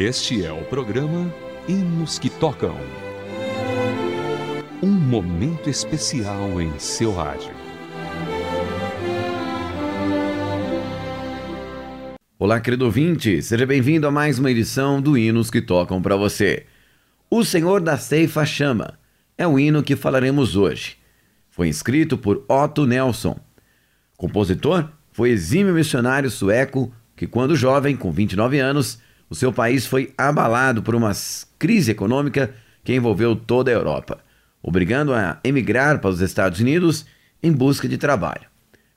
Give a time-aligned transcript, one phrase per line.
[0.00, 1.34] Este é o programa
[1.68, 2.76] Hinos que Tocam.
[4.80, 7.50] Um momento especial em seu rádio.
[12.38, 16.66] Olá, querido ouvinte, seja bem-vindo a mais uma edição do Hinos que Tocam para você.
[17.28, 18.96] O Senhor da Ceifa chama
[19.36, 20.96] é o hino que falaremos hoje.
[21.50, 23.36] Foi escrito por Otto Nelson.
[24.16, 29.00] Compositor foi exímio missionário sueco que, quando jovem, com 29 anos,
[29.30, 31.12] o seu país foi abalado por uma
[31.58, 34.18] crise econômica que envolveu toda a Europa,
[34.62, 37.04] obrigando a emigrar para os Estados Unidos
[37.42, 38.48] em busca de trabalho.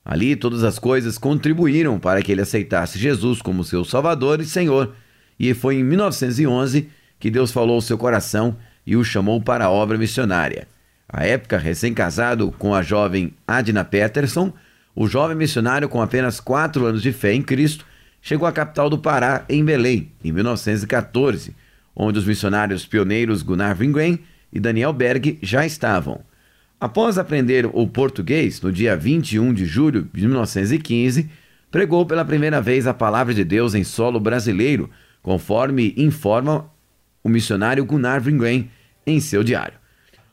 [0.04, 4.94] Ali, todas as coisas contribuíram para que ele aceitasse Jesus como seu Salvador e Senhor,
[5.38, 6.88] e foi em 1911
[7.20, 10.66] que Deus falou ao seu coração e o chamou para a obra missionária.
[11.08, 14.52] À época, recém-casado com a jovem Adina Peterson,
[14.94, 17.86] o jovem missionário, com apenas quatro anos de fé em Cristo,
[18.22, 21.54] chegou à capital do Pará, em Belém, em 1914,
[21.94, 24.20] onde os missionários pioneiros Gunnar Wingren
[24.52, 26.20] e Daniel Berg já estavam.
[26.80, 31.28] Após aprender o português, no dia 21 de julho de 1915,
[31.70, 34.88] pregou pela primeira vez a palavra de Deus em solo brasileiro,
[35.20, 36.70] conforme informa
[37.22, 38.70] o missionário Gunnar Wingren
[39.06, 39.74] em seu diário.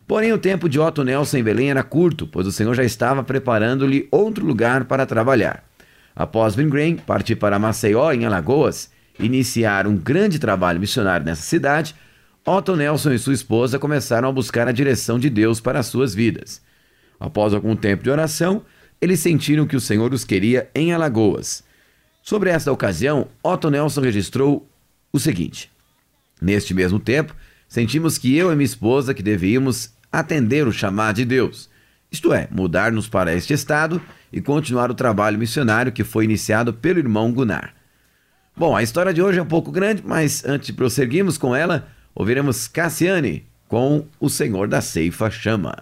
[0.07, 3.23] Porém, o tempo de Otto Nelson em Belém era curto, pois o Senhor já estava
[3.23, 5.68] preparando-lhe outro lugar para trabalhar.
[6.19, 11.95] Após Wingren partir para Maceió, em Alagoas, iniciar um grande trabalho missionário nessa cidade,
[12.45, 16.13] Otto Nelson e sua esposa começaram a buscar a direção de Deus para as suas
[16.13, 16.61] vidas.
[17.17, 18.65] Após algum tempo de oração,
[18.99, 21.63] eles sentiram que o Senhor os queria em Alagoas.
[22.21, 24.67] Sobre esta ocasião, Otto Nelson registrou
[25.13, 25.71] o seguinte:
[26.41, 27.33] Neste mesmo tempo,
[27.65, 31.69] sentimos que eu e minha esposa que devíamos atender o chamado de Deus,
[32.11, 36.99] isto é, mudar-nos para este estado e continuar o trabalho missionário que foi iniciado pelo
[36.99, 37.73] irmão Gunnar.
[38.55, 41.87] Bom, a história de hoje é um pouco grande, mas antes de prosseguirmos com ela,
[42.13, 45.75] ouviremos Cassiane com O Senhor da Ceifa Chama.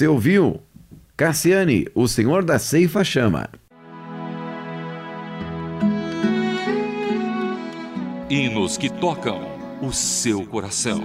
[0.00, 0.62] Você ouviu?
[1.14, 3.50] Cassiane, o Senhor da Ceifa chama.
[8.30, 9.42] Hinos que tocam
[9.82, 11.02] o seu coração.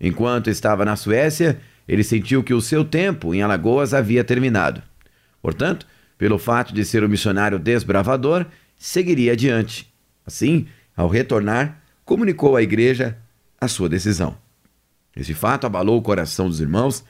[0.00, 4.82] Enquanto estava na Suécia, ele sentiu que o seu tempo em Alagoas havia terminado.
[5.40, 5.86] Portanto,
[6.18, 8.46] pelo fato de ser um missionário desbravador,
[8.76, 9.92] seguiria adiante.
[10.24, 10.66] Assim,
[10.96, 13.18] ao retornar, comunicou à igreja
[13.60, 14.36] a sua decisão.
[15.14, 17.04] Esse fato abalou o coração dos irmãos,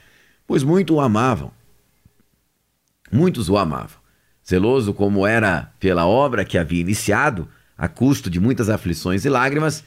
[0.45, 1.51] pois muito o amavam.
[3.11, 3.99] Muitos o amavam.
[4.47, 9.81] Zeloso como era pela obra que havia iniciado, a custo de muitas aflições e lágrimas,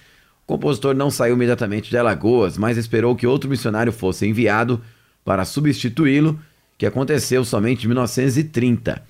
[0.44, 4.82] o compositor não saiu imediatamente de Alagoas, mas esperou que outro missionário fosse enviado
[5.24, 6.38] para substituí-lo,
[6.80, 9.02] que aconteceu somente em 1930.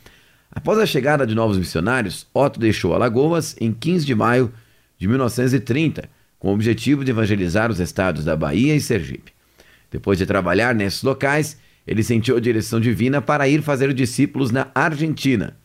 [0.50, 4.52] Após a chegada de novos missionários, Otto deixou Alagoas em 15 de maio
[4.98, 9.30] de 1930, com o objetivo de evangelizar os estados da Bahia e Sergipe.
[9.88, 14.66] Depois de trabalhar nesses locais, ele sentiu a direção divina para ir fazer discípulos na
[14.74, 15.56] Argentina.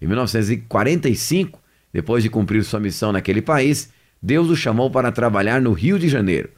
[0.00, 1.60] Em 1945,
[1.92, 6.08] depois de cumprir sua missão naquele país, Deus o chamou para trabalhar no Rio de
[6.08, 6.50] Janeiro.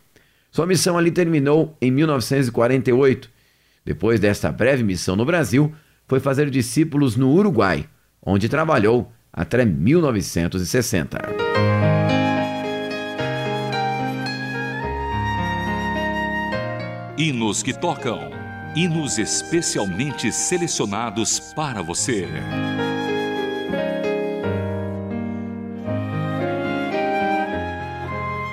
[0.53, 3.40] Sua missão ali terminou em 1948.
[3.85, 5.73] Depois desta breve missão no Brasil,
[6.07, 7.87] foi fazer discípulos no Uruguai,
[8.21, 11.19] onde trabalhou até 1960.
[17.17, 18.31] Hinos que tocam.
[18.75, 22.27] Hinos especialmente selecionados para você.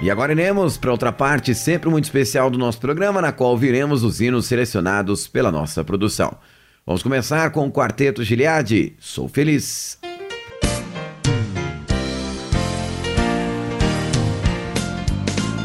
[0.08, 4.06] E agora iremos para outra parte sempre muito especial do nosso programa, na qual viremos
[4.06, 6.38] os hinos selecionados pela nossa produção.
[6.86, 10.00] Vamos começar com o Quarteto Giliade, Sou Feliz.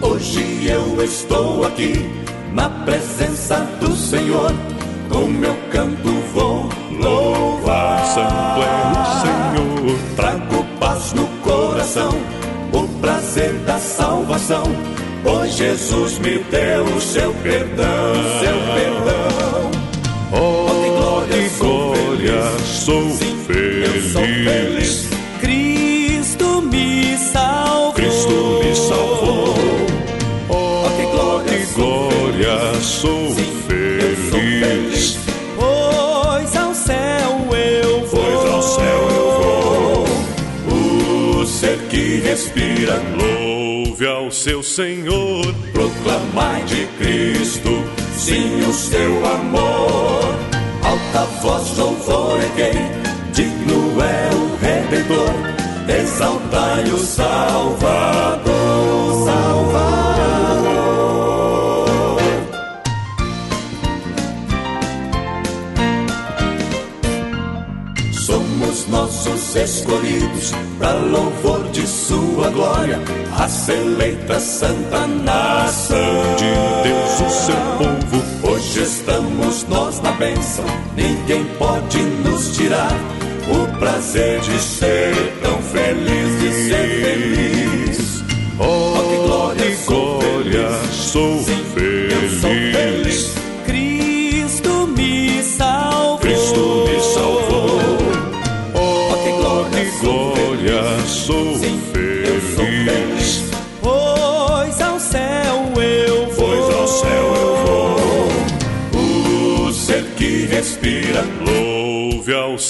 [0.01, 1.93] Hoje eu estou aqui
[2.53, 4.53] na presença do Senhor,
[5.09, 6.69] com meu canto vou
[7.01, 8.05] louvar.
[8.07, 12.42] Santo é o Senhor, trago paz no coração
[13.33, 14.65] prazer da salvação.
[15.23, 19.71] Pois Jesus me deu o seu perdão, seu perdão.
[20.33, 22.67] Oh, que glória, sou glória, feliz.
[22.67, 24.12] Sou, Sim, feliz.
[24.12, 25.09] sou feliz.
[25.41, 27.93] Cristo me salvou.
[27.95, 28.62] Cristo
[42.53, 45.55] que respira, louve ao seu Senhor.
[45.73, 47.71] Proclamai de Cristo,
[48.17, 50.35] sim, o seu amor.
[50.83, 52.73] Alta voz, louvor é
[53.33, 55.35] digno é o Redentor.
[55.89, 58.45] Exaltai o Salvador,
[59.25, 60.02] Salvador.
[69.25, 72.99] Nossos escolhidos para louvor de sua glória,
[73.38, 75.99] a eleita santa nação
[76.37, 78.52] de Deus o seu povo.
[78.52, 80.64] Hoje estamos nós na bênção,
[80.97, 82.93] ninguém pode nos tirar
[83.49, 88.25] o prazer de ser tão feliz, de ser feliz.
[88.59, 88.92] Oh,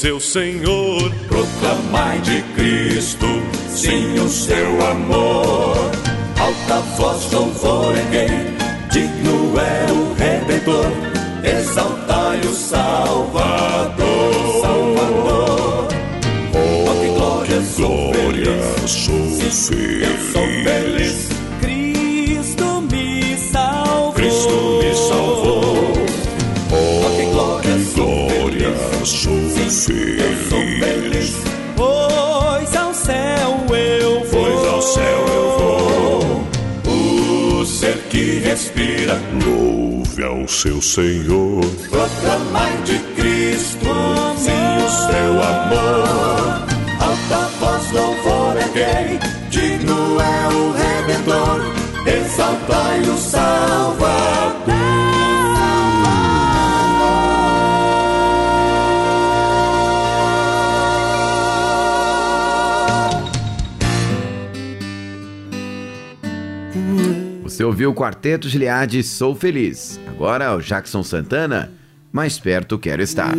[0.02, 1.14] seu Senhor.
[1.28, 3.26] proclamai de Cristo,
[3.68, 5.76] sim, o seu amor.
[6.40, 8.28] Alta voz, louvor quem
[8.90, 9.91] digno é
[39.44, 41.60] Louve ao seu Senhor.
[41.90, 43.86] proclamai de Cristo,
[44.36, 44.50] sim,
[44.84, 46.66] o seu amor.
[47.00, 49.18] Alta voz, louvor é quem
[49.50, 51.60] digno é o Redentor.
[52.06, 54.01] Exaltai o Salvador.
[67.72, 69.98] Ouviu o Quarteto Gilead Sou Feliz.
[70.06, 71.72] Agora o Jackson Santana,
[72.12, 73.34] Mais Perto Quero Estar.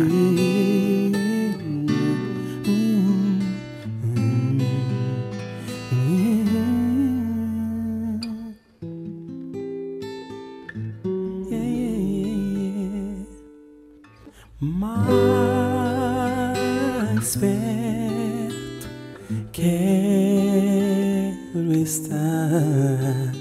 [14.60, 14.96] Mais
[17.36, 18.88] perto
[19.52, 23.32] quero estar,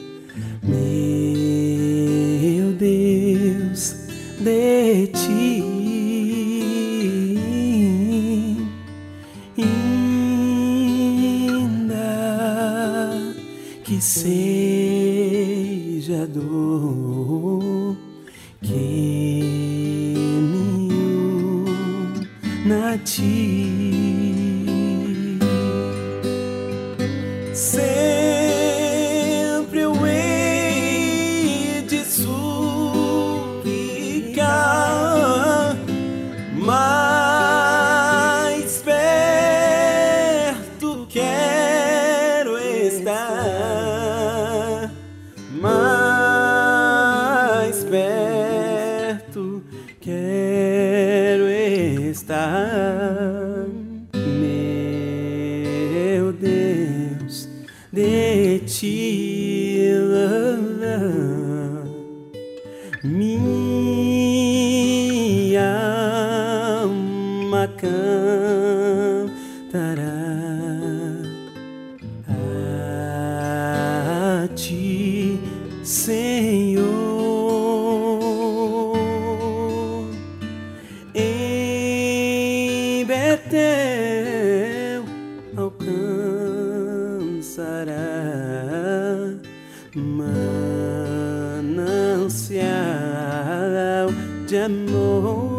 [52.34, 53.03] estar,
[92.24, 94.10] manancial
[94.48, 95.53] de amor.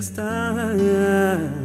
[0.00, 1.59] Eu quero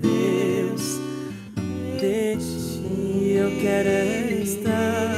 [0.01, 0.99] Deus,
[1.99, 5.13] de ti eu quero estar,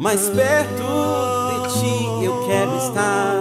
[0.00, 0.82] mais perto
[1.52, 3.31] de ti eu quero estar.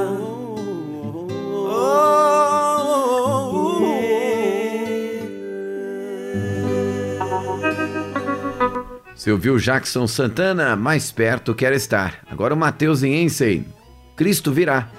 [9.22, 12.22] Você ouviu Jackson Santana, Mais Perto Quero Estar.
[12.28, 13.68] Agora o Matheus Ensen,
[14.16, 14.90] Cristo Virá.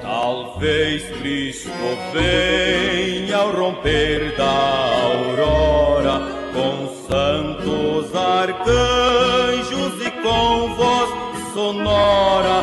[0.00, 1.68] Talvez Cristo
[2.12, 6.20] venha ao romper da aurora,
[6.54, 11.10] com santos arcanjos e com voz
[11.52, 12.62] sonora,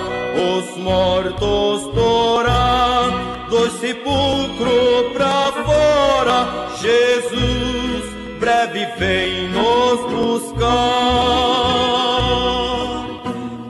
[0.56, 2.77] os mortos torar
[3.50, 6.68] do sepulcro pra fora.
[6.82, 8.04] Jesus
[8.40, 10.68] breve vem nos buscar.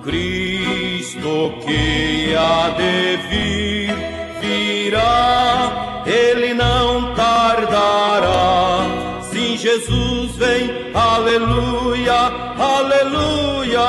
[0.04, 3.96] Cristo que há de vir,
[4.42, 8.86] virá, ele não tardará.
[9.32, 13.80] Sim, Jesus vem aleluia, aleluia,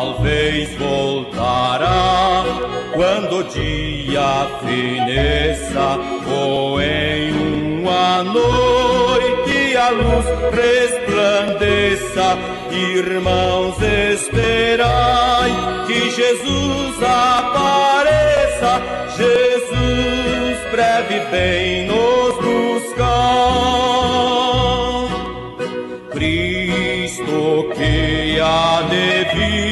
[0.00, 2.44] Talvez voltará
[2.94, 12.38] quando o dia feneça ou em uma noite a luz resplandeça.
[12.70, 15.50] Irmãos, esperai
[15.88, 18.80] que Jesus apareça.
[19.16, 23.08] Jesus breve vem nos buscar.
[26.12, 29.67] Cristo que há de vir,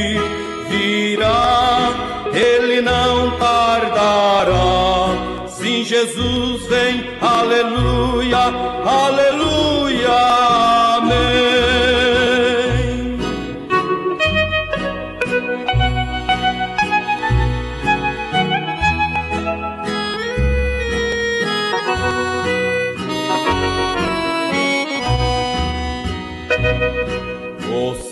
[5.97, 8.53] Jesus vem, aleluia,
[8.85, 10.11] aleluia,
[10.99, 11.17] amém.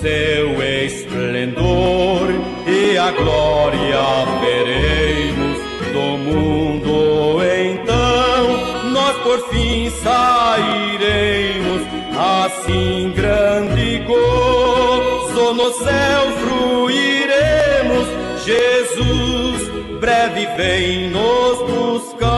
[0.01, 2.29] seu esplendor
[2.67, 4.03] e a glória
[4.41, 5.59] veremos
[5.93, 6.64] do mundo.
[12.65, 18.09] Assim grande gozo no céu fruiremos.
[18.45, 19.69] Jesus
[20.01, 22.31] breve vem nos buscar.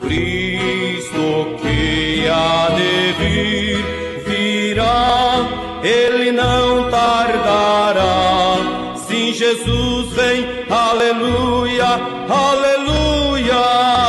[0.00, 3.84] Cristo que há de vir
[4.26, 5.48] virá,
[5.82, 8.94] ele não tardará.
[9.08, 14.03] Sim, Jesus vem, aleluia, aleluia,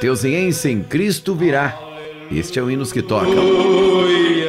[0.00, 1.78] Mateusiense, Cristo virá.
[2.32, 3.34] Este é o Hinos que Tocam.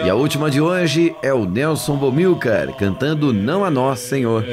[0.05, 4.45] E a última de hoje é o Nelson Bomilcar, cantando Não a Nós, Senhor.
[4.45, 4.49] Não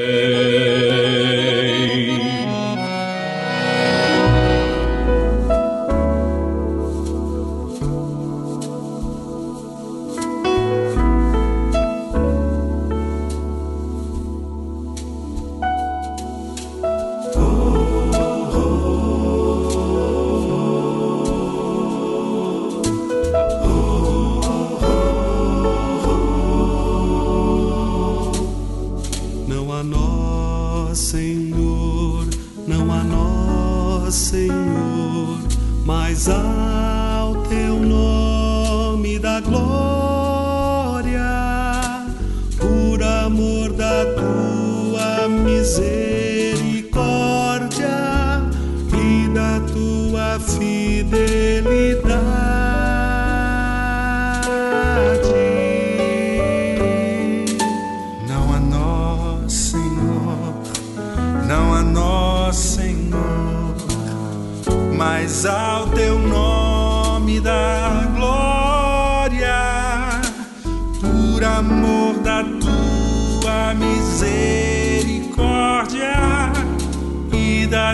[30.98, 32.26] Senhor,
[32.66, 35.38] não a nós, Senhor,
[35.86, 39.87] mas ao teu nome da glória,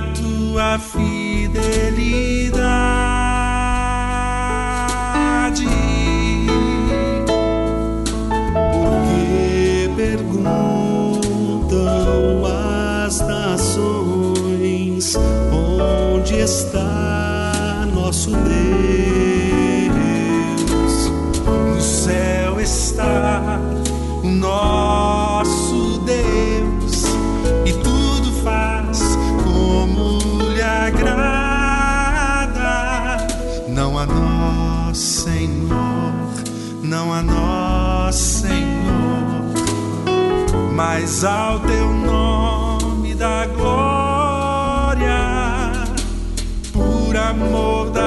[0.01, 1.55] tua fidelidade.
[8.73, 11.75] Porque perguntam
[13.07, 15.17] as nações
[15.53, 18.55] onde está nosso Deus.
[21.47, 23.61] No céu está
[24.23, 25.64] o nosso
[40.87, 45.17] mas ao teu nome da glória,
[46.75, 48.04] por amor da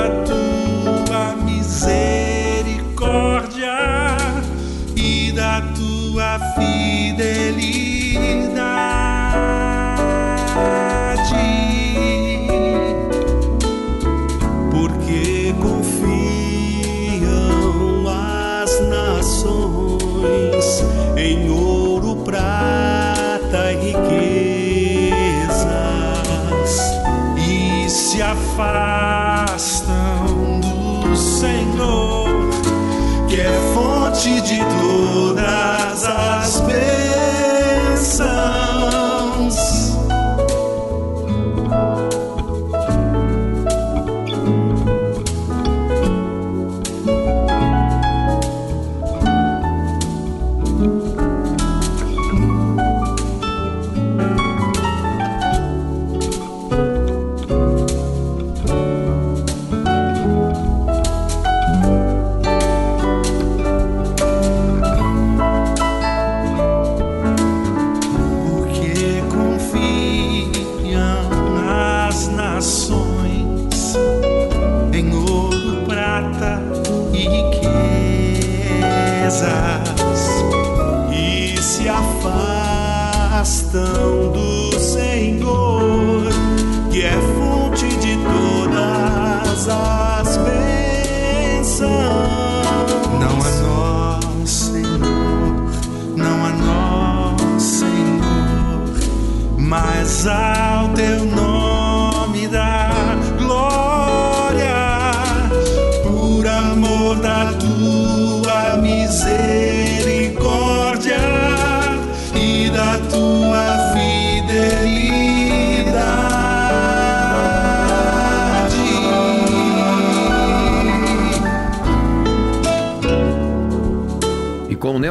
[100.08, 101.27] Senhor, mas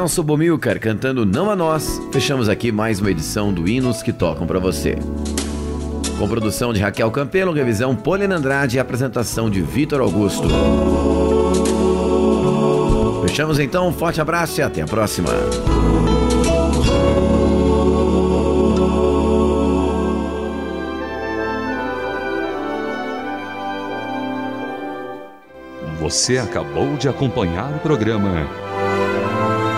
[0.06, 4.46] Nelson Bomilcar cantando Não a Nós, fechamos aqui mais uma edição do Hinos que Tocam
[4.46, 4.96] para você.
[6.16, 10.48] Com produção de Raquel Campelo, revisão Polina Andrade e apresentação de Vitor Augusto.
[13.26, 15.28] Fechamos então, um forte abraço e até a próxima.
[25.98, 28.65] Você acabou de acompanhar o programa